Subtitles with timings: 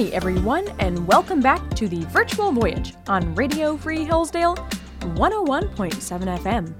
[0.00, 4.56] Hi, everyone, and welcome back to the Virtual Voyage on Radio Free Hillsdale
[5.00, 6.74] 101.7 FM.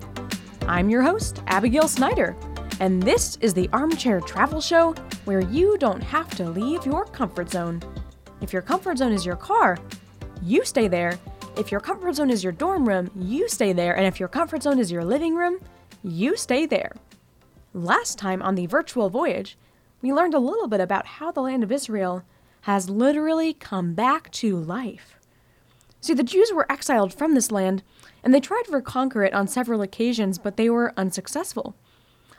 [0.67, 2.35] I'm your host, Abigail Snyder,
[2.81, 4.95] and this is the Armchair Travel Show
[5.27, 7.83] where you don't have to leave your comfort zone.
[8.41, 9.77] If your comfort zone is your car,
[10.43, 11.19] you stay there.
[11.59, 13.95] If your comfort zone is your dorm room, you stay there.
[13.99, 15.61] And if your comfort zone is your living room,
[16.03, 16.93] you stay there.
[17.75, 19.59] Last time on the virtual voyage,
[20.01, 22.25] we learned a little bit about how the land of Israel
[22.63, 25.19] has literally come back to life.
[26.01, 27.83] See, the Jews were exiled from this land,
[28.25, 31.75] and they tried to reconquer it on several occasions, but they were unsuccessful.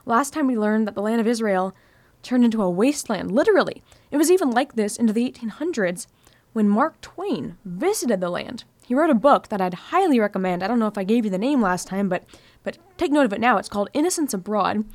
[0.05, 1.76] Last time we learned that the land of Israel
[2.23, 3.84] turned into a wasteland, literally.
[4.09, 6.07] It was even like this into the 1800s
[6.53, 8.63] when Mark Twain visited the land.
[8.85, 10.63] He wrote a book that I'd highly recommend.
[10.63, 12.24] I don't know if I gave you the name last time, but
[12.63, 13.57] but take note of it now.
[13.57, 14.85] It's called Innocents Abroad.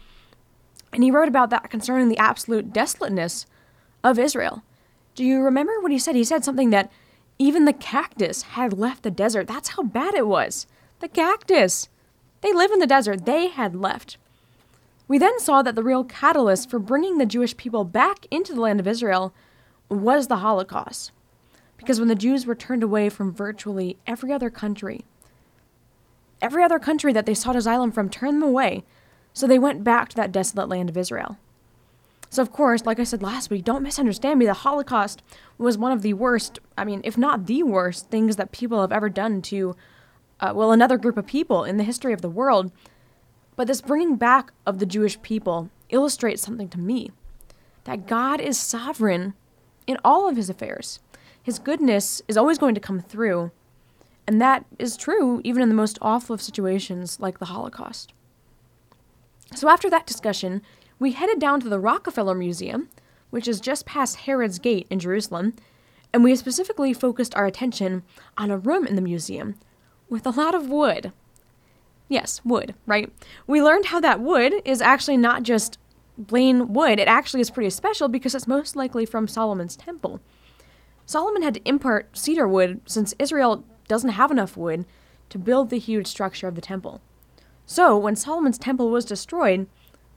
[0.92, 3.46] And he wrote about that concerning the absolute desolateness
[4.04, 4.62] of Israel.
[5.16, 6.14] Do you remember what he said?
[6.14, 6.92] He said something that
[7.38, 9.48] even the cactus had left the desert.
[9.48, 10.66] That's how bad it was.
[11.00, 11.88] The cactus.
[12.42, 13.24] They live in the desert.
[13.24, 14.18] They had left.
[15.08, 18.60] We then saw that the real catalyst for bringing the Jewish people back into the
[18.60, 19.32] land of Israel
[19.88, 21.12] was the Holocaust.
[21.78, 25.04] Because when the Jews were turned away from virtually every other country,
[26.42, 28.84] every other country that they sought asylum from turned them away,
[29.32, 31.38] so they went back to that desolate land of Israel.
[32.30, 34.46] So, of course, like I said last week, don't misunderstand me.
[34.46, 35.22] The Holocaust
[35.58, 38.92] was one of the worst, I mean, if not the worst, things that people have
[38.92, 39.76] ever done to,
[40.40, 42.72] uh, well, another group of people in the history of the world.
[43.54, 47.10] But this bringing back of the Jewish people illustrates something to me
[47.84, 49.34] that God is sovereign
[49.86, 50.98] in all of his affairs.
[51.40, 53.52] His goodness is always going to come through,
[54.26, 58.12] and that is true even in the most awful of situations like the Holocaust.
[59.54, 60.60] So, after that discussion,
[60.98, 62.88] we headed down to the Rockefeller Museum,
[63.30, 65.54] which is just past Herod's Gate in Jerusalem,
[66.12, 68.02] and we specifically focused our attention
[68.38, 69.56] on a room in the museum
[70.08, 71.12] with a lot of wood.
[72.08, 73.12] Yes, wood, right?
[73.46, 75.78] We learned how that wood is actually not just
[76.28, 80.20] plain wood, it actually is pretty special because it's most likely from Solomon's temple.
[81.04, 84.86] Solomon had to import cedar wood since Israel doesn't have enough wood
[85.28, 87.00] to build the huge structure of the temple.
[87.66, 89.66] So, when Solomon's temple was destroyed,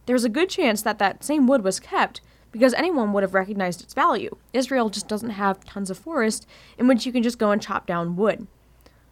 [0.10, 2.20] there's a good chance that that same wood was kept
[2.52, 4.36] because anyone would have recognized its value.
[4.54, 6.48] Israel just doesn't have tons of forest
[6.80, 8.48] in which you can just go and chop down wood.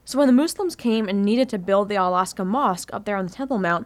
[0.05, 3.27] So when the Muslims came and needed to build the Al-Aqsa Mosque up there on
[3.27, 3.85] the Temple Mount,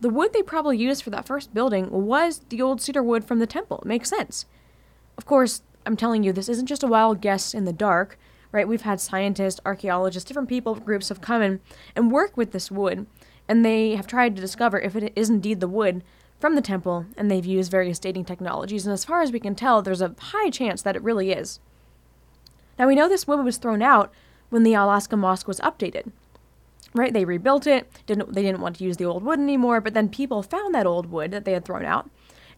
[0.00, 3.38] the wood they probably used for that first building was the old cedar wood from
[3.38, 3.78] the temple.
[3.82, 4.44] It makes sense.
[5.16, 8.18] Of course, I'm telling you, this isn't just a wild guess in the dark,
[8.50, 8.66] right?
[8.66, 11.60] We've had scientists, archaeologists, different people groups have come in
[11.94, 13.06] and work with this wood,
[13.46, 16.02] and they have tried to discover if it is indeed the wood
[16.40, 19.54] from the temple, and they've used various dating technologies, and as far as we can
[19.54, 21.60] tell, there's a high chance that it really is.
[22.78, 24.10] Now, we know this wood was thrown out
[24.48, 26.12] when the Al-Aqsa Mosque was updated.
[26.92, 27.12] Right?
[27.12, 27.88] They rebuilt it.
[28.06, 30.86] Didn't they didn't want to use the old wood anymore, but then people found that
[30.86, 32.10] old wood that they had thrown out.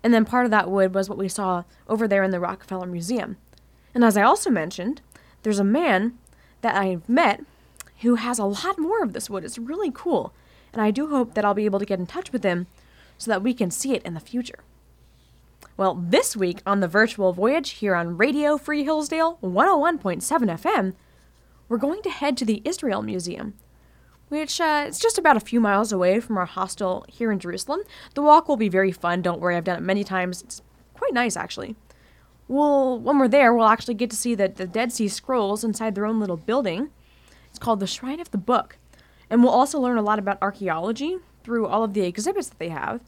[0.03, 2.87] And then part of that wood was what we saw over there in the Rockefeller
[2.87, 3.37] Museum.
[3.94, 5.03] And as I also mentioned,
[5.43, 6.16] there's a man
[6.62, 7.44] that I've met
[8.00, 9.44] who has a lot more of this wood.
[9.44, 10.32] It's really cool.
[10.72, 12.66] And I do hope that I'll be able to get in touch with him
[13.22, 14.64] so that we can see it in the future.
[15.76, 20.94] Well, this week on the virtual voyage here on Radio Free Hillsdale 101.7 FM,
[21.68, 23.54] we're going to head to the Israel Museum,
[24.28, 27.82] which uh, is just about a few miles away from our hostel here in Jerusalem.
[28.14, 29.22] The walk will be very fun.
[29.22, 30.42] Don't worry, I've done it many times.
[30.42, 30.60] It's
[30.94, 31.76] quite nice, actually.
[32.48, 35.94] Well, when we're there, we'll actually get to see the, the Dead Sea Scrolls inside
[35.94, 36.90] their own little building.
[37.50, 38.78] It's called the Shrine of the Book.
[39.30, 42.68] And we'll also learn a lot about archaeology through all of the exhibits that they
[42.68, 43.00] have.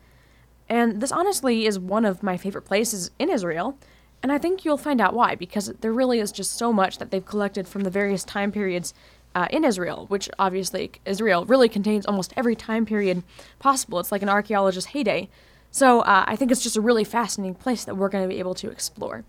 [0.69, 3.79] And this honestly is one of my favorite places in Israel
[4.25, 7.11] and I think you'll find out why, because there really is just so much that
[7.11, 8.95] they've collected from the various time periods
[9.35, 13.23] uh, in Israel, which obviously Israel really contains almost every time period
[13.59, 14.01] possible.
[14.01, 15.29] It's like an archaeologist's heyday.
[15.71, 18.39] So uh, I think it's just a really fascinating place that we're going to be
[18.39, 19.25] able to explore.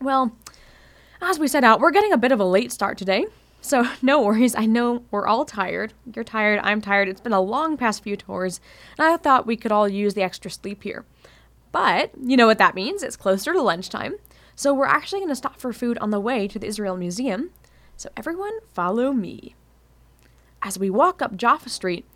[0.00, 0.30] Well,
[1.20, 3.26] as we set out, we're getting a bit of a late start today.
[3.60, 4.54] So no worries.
[4.54, 5.92] I know we're all tired.
[6.14, 6.60] You're tired.
[6.62, 7.08] I'm tired.
[7.08, 8.60] It's been a long past few tours,
[8.98, 11.04] and I thought we could all use the extra sleep here.
[11.72, 13.02] But you know what that means?
[13.02, 14.16] It's closer to lunchtime.
[14.54, 17.50] So we're actually going to stop for food on the way to the Israel Museum.
[17.98, 19.54] So everyone, follow me.
[20.62, 22.06] As we walk up Jaffa Street,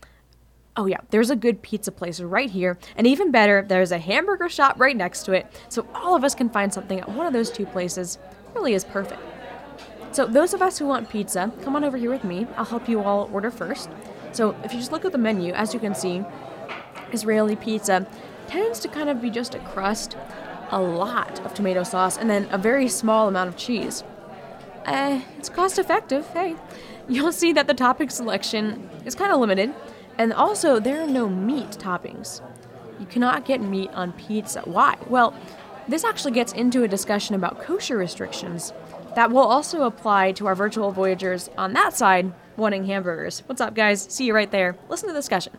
[0.77, 2.79] oh yeah, there's a good pizza place right here.
[2.97, 5.47] And even better, there's a hamburger shop right next to it.
[5.69, 8.19] So all of us can find something at one of those two places.
[8.55, 9.21] Really is perfect.
[10.21, 12.47] So those of us who want pizza, come on over here with me.
[12.59, 13.89] I'll help you all order first.
[14.33, 16.23] So if you just look at the menu, as you can see,
[17.11, 18.07] Israeli pizza
[18.47, 20.19] tends to kind of be just a crust.
[20.73, 24.05] a lot of tomato sauce and then a very small amount of cheese.
[24.85, 26.55] Uh, it's cost effective, hey.
[27.09, 29.73] You'll see that the topping selection is kind of limited,
[30.19, 32.43] and also there are no meat toppings.
[32.99, 34.61] You cannot get meat on pizza.
[34.67, 34.99] Why?
[35.09, 35.33] Well,
[35.89, 38.75] this actually gets into a discussion about kosher restrictions
[39.15, 43.43] that will also apply to our virtual voyagers on that side wanting hamburgers.
[43.47, 44.07] What's up, guys?
[44.11, 44.77] See you right there.
[44.89, 45.55] Listen to the discussion.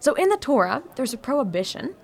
[0.00, 1.94] So, in the Torah, there's a prohibition,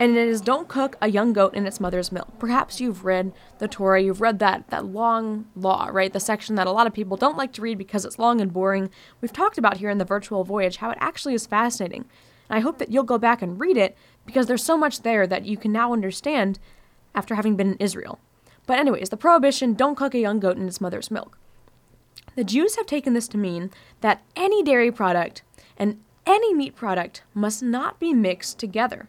[0.00, 2.38] and it is don't cook a young goat in its mother's milk.
[2.38, 6.12] Perhaps you've read the Torah, you've read that, that long law, right?
[6.12, 8.52] The section that a lot of people don't like to read because it's long and
[8.52, 8.90] boring.
[9.20, 12.04] We've talked about here in the virtual voyage how it actually is fascinating.
[12.50, 13.96] And I hope that you'll go back and read it
[14.26, 16.58] because there's so much there that you can now understand
[17.14, 18.18] after having been in Israel.
[18.66, 21.38] But, anyways, the prohibition don't cook a young goat in its mother's milk.
[22.34, 23.70] The Jews have taken this to mean
[24.00, 25.42] that any dairy product
[25.76, 29.08] and any meat product must not be mixed together.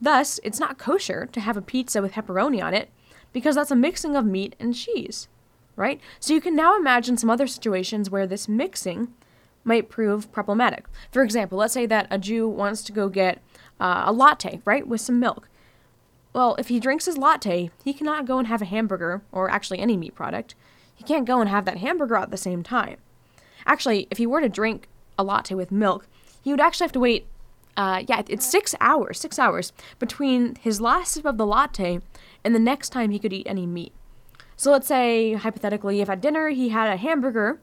[0.00, 2.90] Thus, it's not kosher to have a pizza with pepperoni on it
[3.32, 5.28] because that's a mixing of meat and cheese,
[5.76, 6.00] right?
[6.20, 9.12] So you can now imagine some other situations where this mixing
[9.64, 10.86] might prove problematic.
[11.10, 13.40] For example, let's say that a Jew wants to go get
[13.80, 15.48] uh, a latte, right, with some milk.
[16.32, 19.80] Well, if he drinks his latte, he cannot go and have a hamburger, or actually
[19.80, 20.54] any meat product.
[20.94, 22.96] He can't go and have that hamburger at the same time.
[23.66, 24.88] Actually, if he were to drink
[25.18, 26.06] a latte with milk,
[26.42, 27.26] he would actually have to wait,
[27.76, 32.00] uh, yeah, it's six hours, six hours between his last sip of the latte
[32.44, 33.92] and the next time he could eat any meat.
[34.56, 37.60] So let's say, hypothetically, if at dinner he had a hamburger,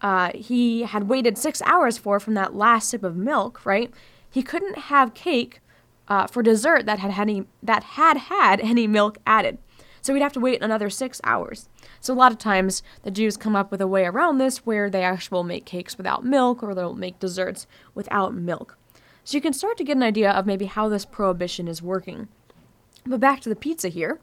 [0.00, 3.92] uh, he had waited six hours for from that last sip of milk, right?
[4.30, 5.60] He couldn't have cake
[6.08, 9.58] uh, for dessert that had any that had had any milk added.
[10.00, 11.68] So we'd have to wait another six hours.
[12.00, 14.88] So a lot of times the Jews come up with a way around this where
[14.88, 18.78] they actually will make cakes without milk or they'll make desserts without milk.
[19.24, 22.28] So you can start to get an idea of maybe how this prohibition is working.
[23.04, 24.20] But back to the pizza here.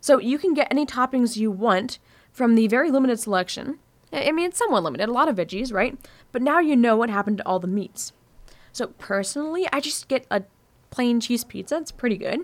[0.00, 1.98] So you can get any toppings you want
[2.32, 3.78] from the very limited selection.
[4.12, 5.98] I mean, it's somewhat limited, a lot of veggies, right?
[6.32, 8.12] But now you know what happened to all the meats.
[8.72, 10.44] So personally, I just get a
[10.96, 11.76] plain cheese pizza.
[11.76, 12.40] It's pretty good.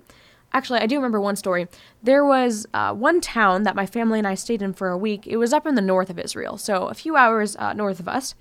[0.52, 1.66] Actually, I do remember one story.
[2.02, 5.26] There was uh, one town that my family and I stayed in for a week.
[5.26, 8.08] It was up in the north of Israel, so a few hours uh, north of
[8.08, 8.34] us.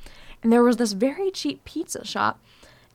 [0.43, 2.41] And there was this very cheap pizza shop.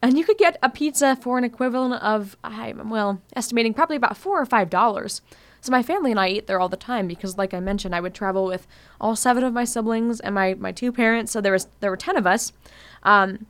[0.03, 4.19] And you could get a pizza for an equivalent of, I'm well, estimating probably about
[4.19, 5.23] four or five dollars.
[5.63, 8.01] So my family and I eat there all the time because, like I mentioned, I
[8.01, 8.67] would travel with
[9.01, 11.33] all seven of my siblings and my, my two parents.
[11.33, 12.53] So there was there were ten of us.
[13.03, 13.47] Um,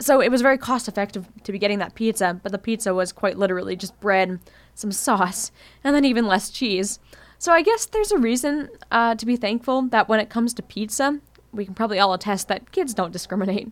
[0.00, 3.12] so it was very cost effective to be getting that pizza, but the pizza was
[3.12, 4.40] quite literally just bread,
[4.74, 5.52] some sauce,
[5.84, 6.98] and then even less cheese.
[7.38, 10.62] So I guess there's a reason uh, to be thankful that when it comes to
[10.62, 11.20] pizza,
[11.52, 13.70] we can probably all attest that kids don't discriminate.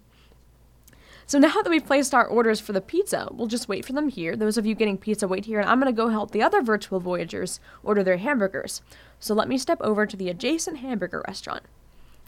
[1.26, 4.08] So now that we've placed our orders for the pizza, we'll just wait for them
[4.08, 4.34] here.
[4.34, 6.62] Those of you getting pizza, wait here, and I'm going to go help the other
[6.62, 8.80] virtual Voyagers order their hamburgers.
[9.20, 11.64] So let me step over to the adjacent hamburger restaurant.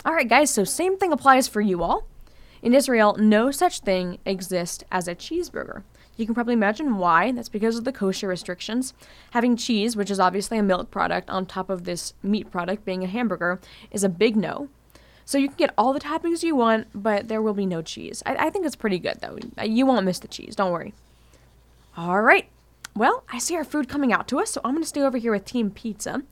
[0.06, 2.06] Alright, guys, so same thing applies for you all.
[2.62, 5.82] In Israel, no such thing exists as a cheeseburger.
[6.16, 7.32] You can probably imagine why.
[7.32, 8.92] That's because of the kosher restrictions.
[9.30, 13.02] Having cheese, which is obviously a milk product, on top of this meat product being
[13.02, 13.58] a hamburger,
[13.90, 14.68] is a big no.
[15.24, 18.22] So you can get all the toppings you want, but there will be no cheese.
[18.26, 19.38] I, I think it's pretty good, though.
[19.64, 20.92] You won't miss the cheese, don't worry.
[21.96, 22.48] All right.
[22.94, 25.16] Well, I see our food coming out to us, so I'm going to stay over
[25.16, 26.22] here with Team Pizza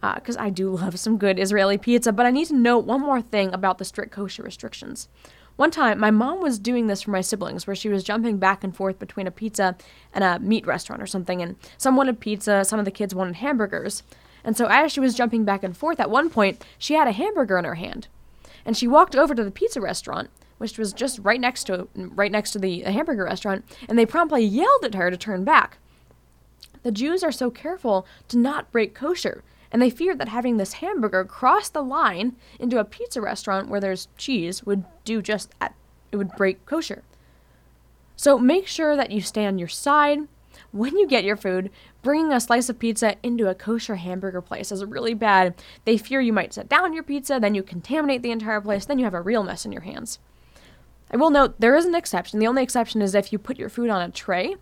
[0.00, 3.00] because uh, I do love some good Israeli pizza, but I need to note one
[3.00, 5.08] more thing about the strict kosher restrictions.
[5.58, 8.62] One time, my mom was doing this for my siblings, where she was jumping back
[8.62, 9.76] and forth between a pizza
[10.14, 13.34] and a meat restaurant or something, and some wanted pizza, some of the kids wanted
[13.34, 14.04] hamburgers.
[14.44, 17.12] And so, as she was jumping back and forth, at one point, she had a
[17.12, 18.06] hamburger in her hand.
[18.64, 22.30] And she walked over to the pizza restaurant, which was just right next to right
[22.30, 25.78] next to the hamburger restaurant, and they promptly yelled at her to turn back.
[26.84, 30.74] The Jews are so careful to not break kosher and they feared that having this
[30.74, 35.74] hamburger cross the line into a pizza restaurant where there's cheese would do just that.
[36.10, 37.02] It would break kosher.
[38.16, 40.20] So make sure that you stay on your side.
[40.72, 41.70] When you get your food,
[42.02, 45.54] bringing a slice of pizza into a kosher hamburger place is really bad.
[45.84, 48.98] They fear you might set down your pizza, then you contaminate the entire place, then
[48.98, 50.18] you have a real mess in your hands.
[51.10, 52.38] I will note there is an exception.
[52.38, 54.56] The only exception is if you put your food on a tray.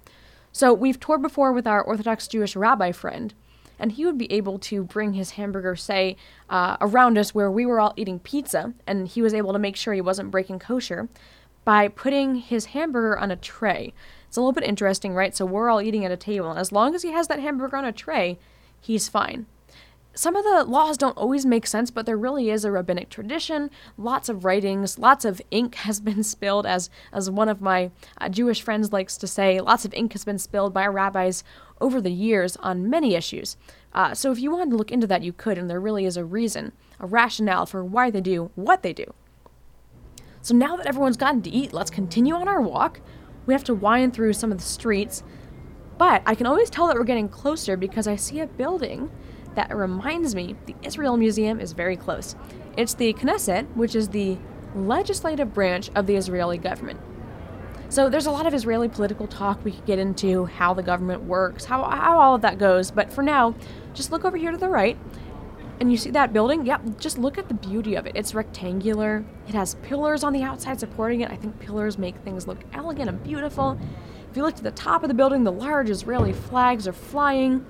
[0.53, 3.35] So we've toured before with our Orthodox Jewish rabbi friend,
[3.79, 6.17] and he would be able to bring his hamburger, say,
[6.49, 9.77] uh, around us where we were all eating pizza, and he was able to make
[9.77, 11.09] sure he wasn't breaking kosher
[11.65, 13.93] by putting his hamburger on a tray.
[14.29, 15.35] It's a little bit interesting, right?
[15.35, 17.77] So we're all eating at a table, and as long as he has that hamburger
[17.77, 18.39] on a tray,
[18.81, 19.47] he's fine.
[20.17, 23.71] Some of the laws don't always make sense, but there really is a rabbinic tradition.
[23.99, 28.31] Lots of writings, lots of ink has been spilled, as as one of my uh,
[28.31, 29.61] Jewish friends likes to say.
[29.61, 31.45] Lots of ink has been spilled by rabbis
[31.83, 33.59] over the years on many issues.
[33.93, 36.17] Uh, so if you wanted to look into that, you could, and there really is
[36.17, 39.13] a reason, a rationale for why they do what they do.
[40.41, 43.01] So now that everyone's gotten to eat, let's continue on our walk.
[43.45, 45.23] We have to wind through some of the streets,
[45.99, 49.11] but I can always tell that we're getting closer because I see a building
[49.57, 52.37] that reminds me the Israel Museum is very close.
[52.77, 54.39] It's the Knesset, which is the
[54.75, 57.01] legislative branch of the Israeli government.
[57.89, 61.23] So there's a lot of Israeli political talk we could get into, how the government
[61.23, 62.91] works, how, how all of that goes.
[62.91, 63.55] But for now,
[63.95, 64.99] just look over here to the right,
[65.79, 66.67] and you see that building?
[66.67, 68.13] Yep, just look at the beauty of it.
[68.15, 71.31] It's rectangular, it has pillars on the outside supporting it.
[71.31, 73.79] I think pillars make things look elegant and beautiful.
[74.31, 77.65] If you look to the top of the building, the large Israeli flags are flying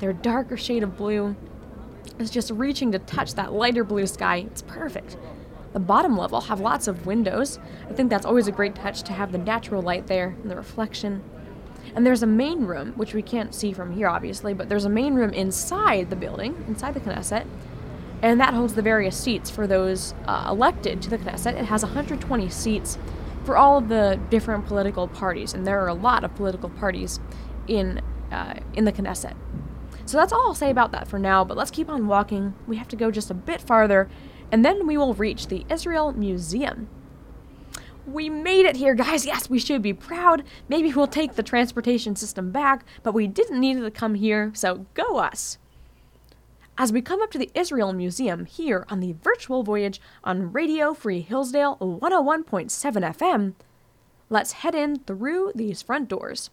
[0.00, 1.36] their darker shade of blue
[2.18, 4.46] is just reaching to touch that lighter blue sky.
[4.46, 5.16] It's perfect.
[5.72, 7.58] The bottom level have lots of windows.
[7.88, 10.56] I think that's always a great touch to have the natural light there and the
[10.56, 11.22] reflection.
[11.94, 14.90] And there's a main room, which we can't see from here, obviously, but there's a
[14.90, 17.46] main room inside the building, inside the Knesset,
[18.22, 21.58] and that holds the various seats for those uh, elected to the Knesset.
[21.58, 22.98] It has 120 seats
[23.44, 27.20] for all of the different political parties, and there are a lot of political parties
[27.66, 29.34] in uh, in the Knesset.
[30.10, 32.54] So that's all I'll say about that for now, but let's keep on walking.
[32.66, 34.08] We have to go just a bit farther,
[34.50, 36.88] and then we will reach the Israel Museum.
[38.04, 39.24] We made it here, guys.
[39.24, 40.42] Yes, we should be proud.
[40.68, 44.50] Maybe we'll take the transportation system back, but we didn't need it to come here,
[44.52, 45.58] so go us.
[46.76, 50.92] As we come up to the Israel Museum here on the virtual voyage on Radio
[50.92, 52.68] Free Hillsdale 101.7
[53.14, 53.54] FM,
[54.28, 56.50] let's head in through these front doors.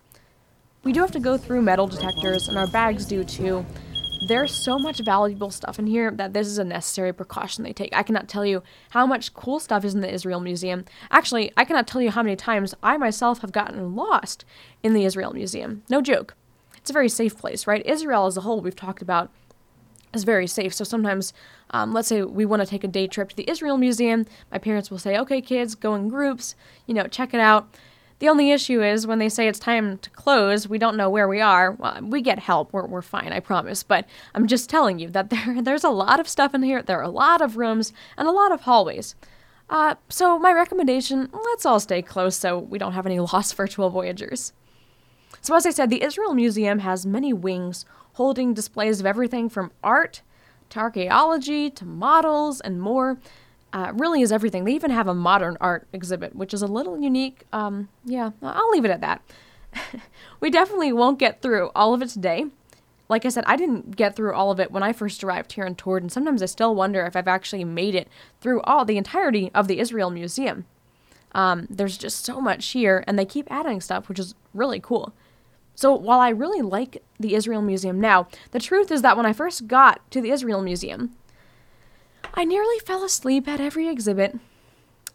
[0.84, 3.66] We do have to go through metal detectors, and our bags do too.
[4.28, 7.96] There's so much valuable stuff in here that this is a necessary precaution they take.
[7.96, 10.86] I cannot tell you how much cool stuff is in the Israel Museum.
[11.12, 14.44] Actually, I cannot tell you how many times I myself have gotten lost
[14.82, 15.84] in the Israel Museum.
[15.90, 16.36] No joke.
[16.78, 17.86] It's a very safe place, right?
[17.86, 19.30] Israel as a whole, we've talked about,
[20.14, 20.74] is very safe.
[20.74, 21.34] So sometimes,
[21.72, 24.58] um, let's say we want to take a day trip to the Israel Museum, my
[24.58, 26.56] parents will say, okay, kids, go in groups,
[26.86, 27.68] you know, check it out.
[28.20, 31.28] The only issue is when they say it's time to close, we don't know where
[31.28, 31.72] we are.
[31.72, 32.74] Well, we get help.
[32.74, 33.84] We're, we're fine, I promise.
[33.84, 36.82] But I'm just telling you that there there's a lot of stuff in here.
[36.82, 39.16] There are a lot of rooms and a lot of hallways.
[39.70, 43.90] Uh, so my recommendation, let's all stay close so we don't have any lost virtual
[43.90, 44.54] voyagers.
[45.42, 49.72] So as I said, the Israel Museum has many wings holding displays of everything from
[49.84, 50.22] art
[50.70, 53.20] to archaeology to models and more
[53.74, 54.64] uh, really is everything.
[54.64, 57.44] They even have a modern art exhibit, which is a little unique.
[57.52, 59.22] Um, yeah, I'll leave it at that.
[60.40, 62.46] we definitely won't get through all of it today.
[63.10, 65.66] Like I said, I didn't get through all of it when I first arrived here
[65.66, 68.10] in Tord, and sometimes I still wonder if I've actually made it
[68.42, 70.66] through all the entirety of the Israel Museum.
[71.34, 75.14] Um, there's just so much here, and they keep adding stuff, which is really cool.
[75.76, 79.34] So while I really like the Israel Museum now, the truth is that when I
[79.34, 81.14] first got to the Israel Museum,
[82.38, 84.38] I nearly fell asleep at every exhibit.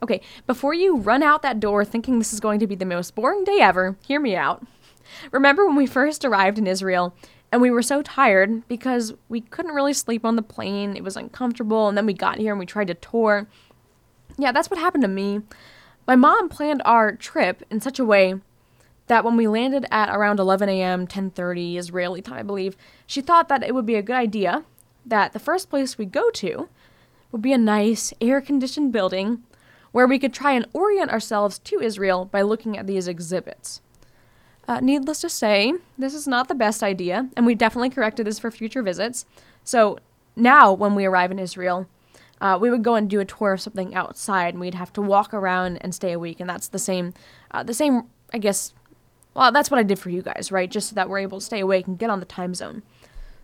[0.02, 3.14] Okay, before you run out that door thinking this is going to be the most
[3.14, 4.67] boring day ever, hear me out.
[5.31, 7.14] Remember when we first arrived in Israel
[7.52, 11.17] and we were so tired because we couldn't really sleep on the plane, it was
[11.17, 13.47] uncomfortable, and then we got here and we tried to tour?
[14.37, 15.43] Yeah, that's what happened to me.
[16.09, 18.35] My mom planned our trip in such a way
[19.07, 22.76] that when we landed at around 11 a.m., 10:30 Israeli time, I believe,
[23.07, 24.64] she thought that it would be a good idea
[25.07, 26.69] that the first place we go to
[27.33, 29.43] would be a nice, air conditioned building
[29.91, 33.81] where we could try and orient ourselves to Israel by looking at these exhibits.
[34.69, 38.39] Uh, needless to say, this is not the best idea, and we definitely corrected this
[38.39, 39.27] for future visits.
[39.65, 39.99] So
[40.37, 41.89] now, when we arrive in Israel,
[42.41, 45.03] uh, we would go and do a tour of something outside, and we'd have to
[45.03, 46.41] walk around and stay a week.
[46.41, 47.12] And that's the same,
[47.51, 48.73] uh, the same, I guess.
[49.35, 50.71] Well, that's what I did for you guys, right?
[50.71, 52.83] Just so that we're able to stay awake and get on the time zone.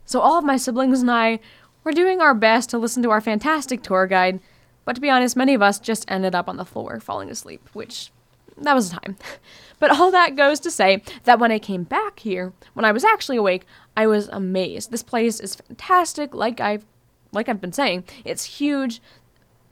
[0.04, 1.40] So all of my siblings and I
[1.88, 4.40] we're doing our best to listen to our fantastic tour guide,
[4.84, 7.66] but to be honest, many of us just ended up on the floor falling asleep,
[7.72, 8.12] which
[8.58, 9.16] that was the time.
[9.78, 13.04] But all that goes to say that when I came back here, when I was
[13.04, 13.64] actually awake,
[13.96, 14.90] I was amazed.
[14.90, 16.84] This place is fantastic, like I've
[17.32, 18.04] like I've been saying.
[18.24, 19.00] It's huge.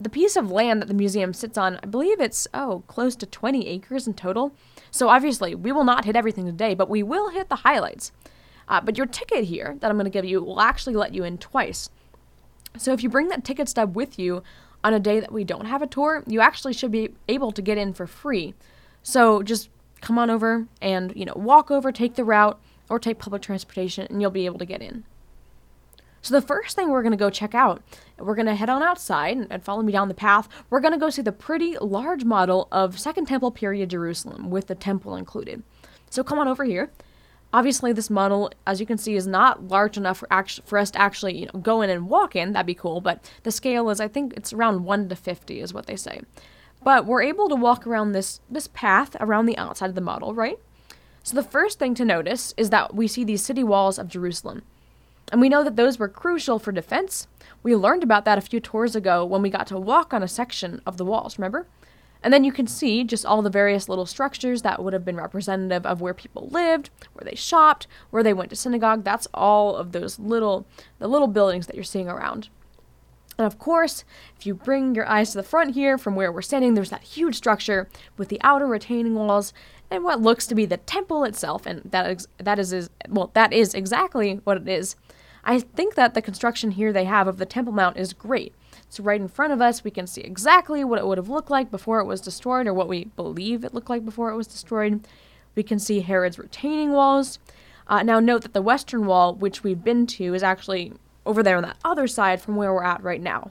[0.00, 3.26] The piece of land that the museum sits on, I believe it's oh, close to
[3.26, 4.54] 20 acres in total.
[4.92, 8.12] So obviously, we will not hit everything today, but we will hit the highlights.
[8.68, 11.24] Uh, but your ticket here that I'm going to give you will actually let you
[11.24, 11.90] in twice.
[12.78, 14.42] So if you bring that ticket stub with you
[14.84, 17.62] on a day that we don't have a tour, you actually should be able to
[17.62, 18.54] get in for free.
[19.02, 19.68] So just
[20.00, 24.06] come on over and, you know, walk over, take the route, or take public transportation,
[24.08, 25.04] and you'll be able to get in.
[26.22, 27.82] So the first thing we're going to go check out,
[28.18, 30.48] we're going to head on outside and, follow me down the path.
[30.70, 34.66] We're going to go see the pretty large model of Second Temple period Jerusalem with
[34.66, 35.62] the temple included.
[36.10, 36.90] So come on over here.
[37.56, 40.90] Obviously, this model, as you can see, is not large enough for, act- for us
[40.90, 42.52] to actually you know, go in and walk in.
[42.52, 45.72] That'd be cool, but the scale is, I think, it's around 1 to 50 is
[45.72, 46.20] what they say.
[46.84, 50.34] But we're able to walk around this, this path around the outside of the model,
[50.34, 50.58] right?
[51.22, 54.60] So the first thing to notice is that we see these city walls of Jerusalem.
[55.32, 57.26] And we know that those were crucial for defense.
[57.62, 60.28] We learned about that a few tours ago when we got to walk on a
[60.28, 61.66] section of the walls, remember?
[62.26, 65.14] And then you can see just all the various little structures that would have been
[65.14, 69.04] representative of where people lived, where they shopped, where they went to synagogue.
[69.04, 70.66] That's all of those little
[70.98, 72.48] the little buildings that you're seeing around.
[73.38, 74.02] And of course,
[74.36, 77.04] if you bring your eyes to the front here from where we're standing, there's that
[77.04, 79.52] huge structure with the outer retaining walls
[79.88, 83.30] and what looks to be the temple itself, and that is, that is, is well,
[83.34, 84.96] that is exactly what it is.
[85.44, 88.52] I think that the construction here they have of the Temple Mount is great.
[88.88, 91.50] So right in front of us, we can see exactly what it would have looked
[91.50, 94.46] like before it was destroyed, or what we believe it looked like before it was
[94.46, 95.06] destroyed.
[95.54, 97.38] We can see Herod's retaining walls.
[97.88, 100.92] Uh, now note that the western wall, which we've been to, is actually
[101.24, 103.50] over there on that other side from where we're at right now.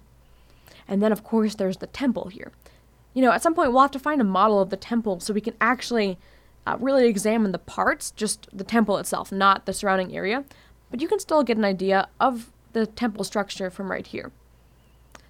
[0.87, 2.51] And then, of course, there's the temple here.
[3.13, 5.33] You know, at some point, we'll have to find a model of the temple so
[5.33, 6.17] we can actually
[6.67, 10.43] uh, really examine the parts, just the temple itself, not the surrounding area.
[10.91, 14.31] But you can still get an idea of the temple structure from right here.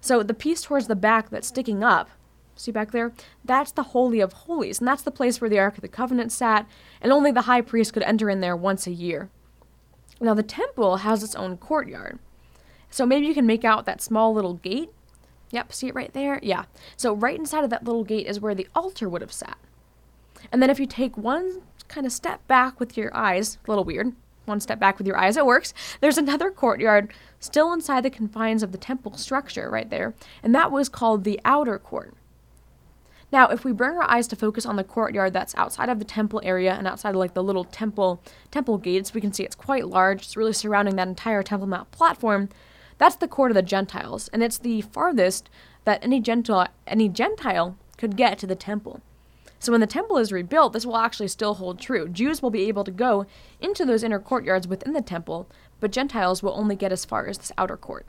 [0.06, 2.08] So the piece towards the back that's sticking up,
[2.54, 3.12] see back there?
[3.44, 6.30] That's the Holy of Holies, and that's the place where the Ark of the Covenant
[6.30, 6.64] sat,
[7.00, 9.30] and only the high priest could enter in there once a year.
[10.20, 12.20] Now the temple has its own courtyard.
[12.88, 14.90] So maybe you can make out that small little gate.
[15.50, 16.38] Yep, see it right there?
[16.40, 16.66] Yeah.
[16.96, 19.58] So right inside of that little gate is where the altar would have sat.
[20.52, 23.82] And then if you take one kind of step back with your eyes, a little
[23.82, 24.12] weird,
[24.46, 25.74] one step back with your eyes, it works.
[26.00, 30.72] There's another courtyard still inside the confines of the temple structure right there, and that
[30.72, 32.14] was called the outer court.
[33.32, 36.04] Now, if we bring our eyes to focus on the courtyard that's outside of the
[36.04, 39.56] temple area and outside of like the little temple temple gates, we can see it's
[39.56, 40.22] quite large.
[40.22, 42.48] It's really surrounding that entire Temple Mount platform.
[42.98, 45.50] That's the court of the Gentiles, and it's the farthest
[45.84, 49.00] that any Gentile any Gentile could get to the temple.
[49.58, 52.08] So when the temple is rebuilt, this will actually still hold true.
[52.08, 53.26] Jews will be able to go
[53.60, 55.48] into those inner courtyards within the temple,
[55.80, 58.06] but Gentiles will only get as far as this outer court.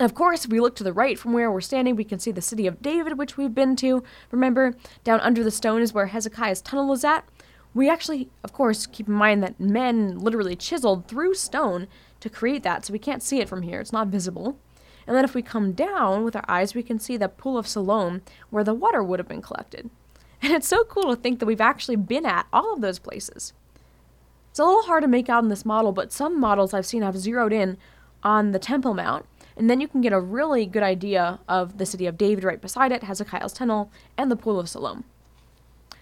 [0.00, 2.32] Of course, if we look to the right from where we're standing, we can see
[2.32, 4.02] the city of David, which we've been to.
[4.30, 7.28] Remember, down under the stone is where Hezekiah's tunnel is at.
[7.74, 11.86] We actually, of course, keep in mind that men literally chiseled through stone
[12.20, 13.80] to create that, so we can't see it from here.
[13.80, 14.58] It's not visible.
[15.06, 17.68] And then if we come down with our eyes, we can see the pool of
[17.68, 19.90] Siloam, where the water would have been collected.
[20.42, 23.52] And it's so cool to think that we've actually been at all of those places.
[24.50, 27.02] It's a little hard to make out in this model, but some models I've seen
[27.02, 27.76] have zeroed in
[28.22, 29.26] on the Temple Mount,
[29.56, 32.60] and then you can get a really good idea of the city of David right
[32.60, 35.04] beside it, Hezekiah's tunnel, and the Pool of Siloam.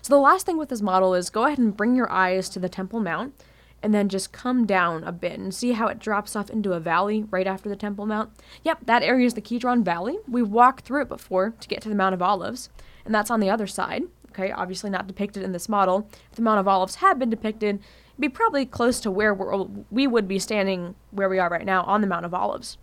[0.00, 2.58] So the last thing with this model is go ahead and bring your eyes to
[2.58, 3.34] the Temple Mount,
[3.82, 6.80] and then just come down a bit and see how it drops off into a
[6.80, 8.30] valley right after the Temple Mount.
[8.64, 10.18] Yep, that area is the Kidron Valley.
[10.26, 12.70] We walked through it before to get to the Mount of Olives,
[13.04, 14.04] and that's on the other side
[14.38, 16.08] okay, obviously not depicted in this model.
[16.30, 20.06] If the Mount of Olives had been depicted, it'd be probably close to where we
[20.06, 22.78] would be standing where we are right now on the Mount of Olives.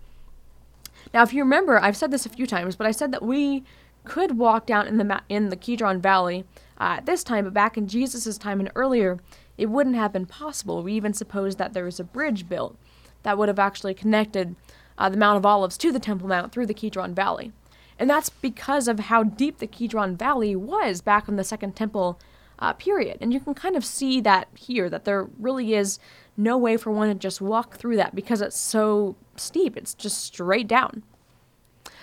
[1.13, 3.63] Now, if you remember, I've said this a few times, but I said that we
[4.03, 6.45] could walk down in the in the Kidron Valley
[6.79, 9.19] uh, at this time, but back in Jesus' time and earlier,
[9.57, 10.83] it wouldn't have been possible.
[10.83, 12.77] We even supposed that there was a bridge built
[13.23, 14.55] that would have actually connected
[14.97, 17.51] uh, the Mount of Olives to the Temple Mount through the Kidron Valley.
[17.97, 22.19] And that's because of how deep the Kidron Valley was back in the Second Temple
[22.59, 23.17] uh, period.
[23.21, 25.99] And you can kind of see that here, that there really is
[26.37, 29.77] no way for one to just walk through that because it's so steep.
[29.77, 31.03] It's just straight down.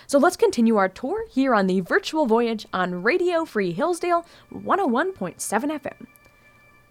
[0.07, 5.37] So let's continue our tour here on the virtual voyage on Radio Free Hillsdale 101.7
[5.37, 6.07] FM.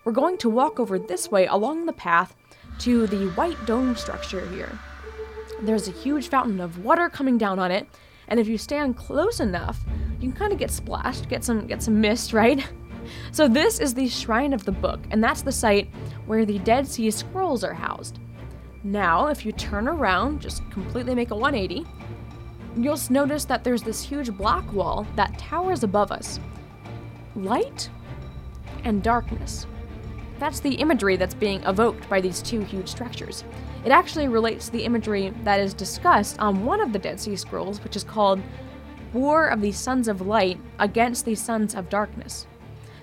[0.04, 2.34] We're going to walk over this way along the path
[2.80, 4.78] to the white dome structure here.
[5.60, 7.86] There's a huge fountain of water coming down on it,
[8.28, 9.80] and if you stand close enough,
[10.20, 12.66] you can kind of get splashed, get some get some mist, right?
[13.32, 15.90] So this is the Shrine of the Book, and that's the site
[16.26, 18.20] where the Dead Sea Scrolls are housed.
[18.84, 21.86] Now, if you turn around, just completely make a 180,
[22.76, 26.40] you'll notice that there's this huge block wall that towers above us.
[27.36, 27.88] Light
[28.84, 29.66] and darkness.
[30.42, 33.44] That's the imagery that's being evoked by these two huge structures.
[33.84, 37.36] It actually relates to the imagery that is discussed on one of the Dead Sea
[37.36, 38.42] Scrolls, which is called
[39.12, 42.48] War of the Sons of Light against the Sons of Darkness.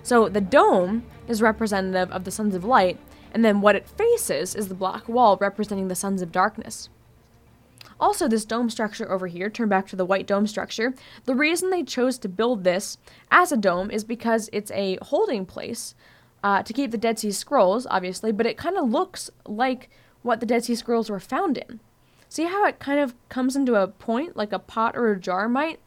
[0.02, 2.98] So the dome is representative of the Sons of Light,
[3.32, 6.90] and then what it faces is the black wall representing the Sons of Darkness.
[7.98, 10.92] Also, this dome structure over here, turn back to the white dome structure,
[11.24, 12.98] the reason they chose to build this
[13.30, 15.94] as a dome is because it's a holding place
[16.42, 19.90] uh, to keep the Dead Sea Scrolls, obviously, but it kind of looks like
[20.22, 21.80] what the Dead Sea Scrolls were found in.
[22.28, 25.48] See how it kind of comes into a point like a pot or a jar
[25.48, 25.80] might?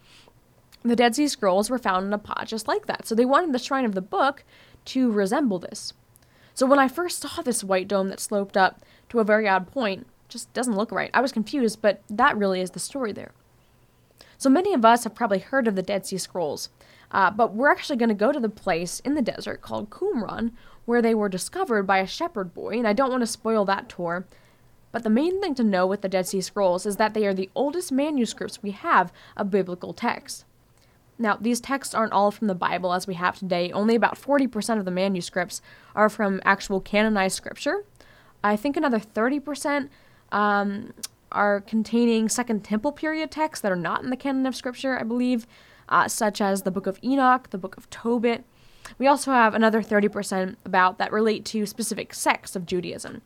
[0.84, 3.54] The Dead Sea Scrolls were found in a pot just like that, so they wanted
[3.54, 4.44] the Shrine of the Book
[4.86, 5.94] to resemble this.
[6.54, 9.72] So when I first saw this white dome that sloped up to a very odd
[9.72, 11.12] point, just doesn't look right.
[11.13, 13.32] I was confused, but that really is the story there.
[14.38, 16.70] So many of us have probably heard of the Dead Sea Scrolls,
[17.13, 20.52] uh, but we're actually going to go to the place in the desert called Qumran,
[20.86, 23.88] where they were discovered by a shepherd boy, and I don't want to spoil that
[23.88, 24.26] tour.
[24.91, 27.34] But the main thing to know with the Dead Sea Scrolls is that they are
[27.34, 30.45] the oldest manuscripts we have of biblical texts.
[31.17, 33.71] Now, these texts aren't all from the Bible as we have today.
[33.71, 35.62] Only about 40% of the manuscripts
[35.95, 37.86] are from actual canonized scripture.
[38.43, 39.89] I think another 30%
[40.32, 40.93] um,
[41.32, 45.04] are containing Second Temple period texts that are not in the canon of scripture, I
[45.04, 45.47] believe,
[45.89, 48.43] uh, such as the Book of Enoch, the Book of Tobit.
[48.98, 53.22] We also have another 30% about that relate to specific sects of Judaism.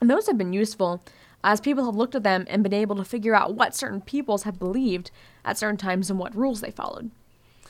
[0.00, 1.02] And those have been useful
[1.44, 4.42] as people have looked at them and been able to figure out what certain peoples
[4.42, 5.10] have believed
[5.44, 7.10] at certain times and what rules they followed.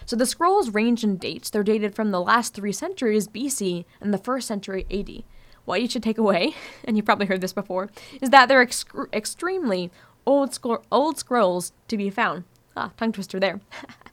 [0.07, 1.51] So the scrolls range in dates.
[1.51, 5.23] They're dated from the last three centuries BC and the first century AD.
[5.65, 6.55] What you should take away,
[6.85, 7.91] and you've probably heard this before,
[8.23, 9.91] is that they're ex- extremely
[10.25, 12.45] old, sc- old scrolls to be found.
[12.77, 13.61] Ah, tongue twister there.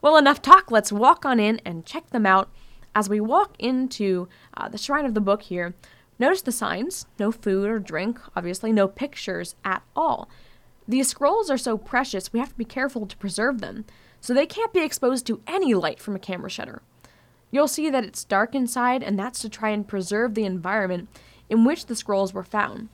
[0.00, 0.70] well, enough talk.
[0.70, 2.50] Let's walk on in and check them out.
[2.94, 5.74] As we walk into uh, the shrine of the book here,
[6.18, 10.28] Notice the signs no food or drink, obviously, no pictures at all.
[10.88, 13.84] These scrolls are so precious, we have to be careful to preserve them,
[14.20, 16.80] so they can't be exposed to any light from a camera shutter.
[17.50, 21.08] You'll see that it's dark inside, and that's to try and preserve the environment
[21.48, 22.88] in which the scrolls were found.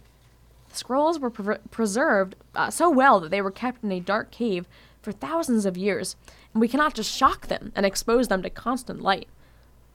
[0.70, 4.30] The scrolls were pre- preserved uh, so well that they were kept in a dark
[4.30, 4.66] cave
[5.02, 6.16] for thousands of years,
[6.54, 9.28] and we cannot just shock them and expose them to constant light.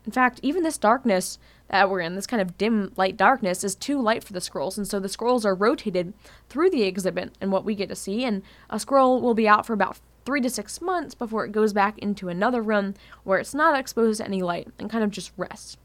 [0.05, 1.37] In fact, even this darkness
[1.69, 4.77] that we're in, this kind of dim light darkness, is too light for the scrolls,
[4.77, 6.13] and so the scrolls are rotated
[6.49, 9.65] through the exhibit and what we get to see, and a scroll will be out
[9.65, 12.93] for about three to six months before it goes back into another room
[13.23, 15.77] where it's not exposed to any light and kind of just rests.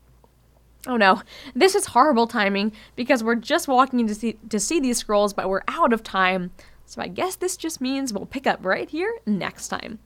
[0.87, 1.23] Oh no,
[1.55, 5.49] this is horrible timing because we're just walking to see, to see these scrolls, but
[5.49, 6.51] we're out of time.
[6.93, 9.99] So I guess this just means we'll pick up right here next time.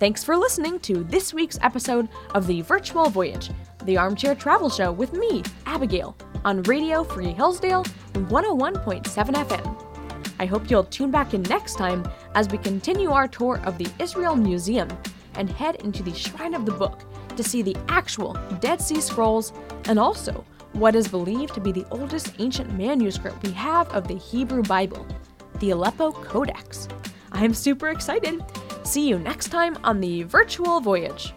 [0.00, 3.52] Thanks for listening to this week's episode of The Virtual Voyage,
[3.84, 10.24] the armchair travel show with me, Abigail, on Radio Free Hillsdale 101.7 FM.
[10.40, 12.04] I hope you'll tune back in next time
[12.34, 14.88] as we continue our tour of the Israel Museum
[15.34, 17.02] and head into the Shrine of the Book
[17.36, 19.52] to see the actual Dead Sea Scrolls
[19.84, 24.16] and also what is believed to be the oldest ancient manuscript we have of the
[24.16, 25.06] Hebrew Bible,
[25.60, 26.88] the Aleppo Codex.
[27.32, 28.42] I am super excited
[28.90, 31.32] See you next time on the Virtual Voyage.